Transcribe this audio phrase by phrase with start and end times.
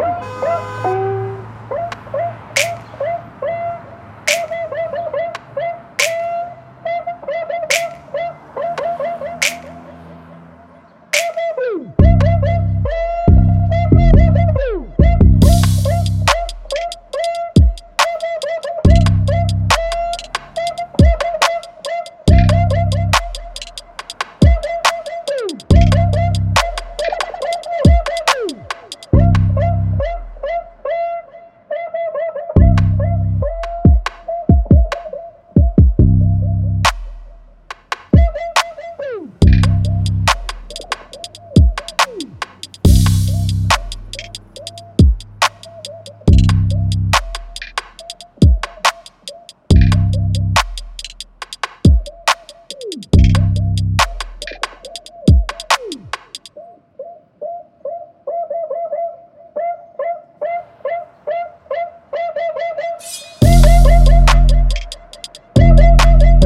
[0.00, 0.99] Woo!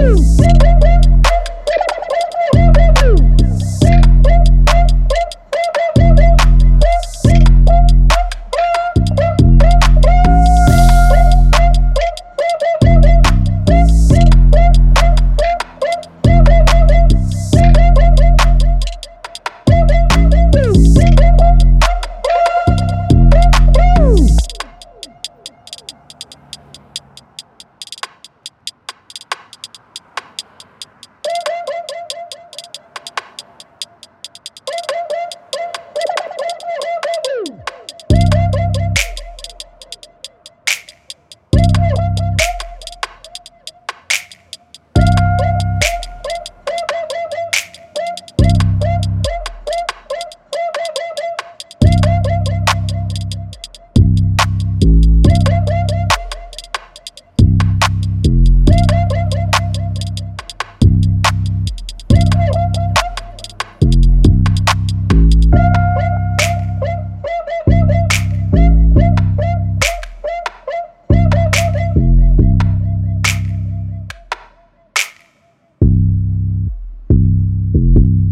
[0.04, 0.43] Woo!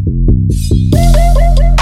[0.04, 1.81] Thank you.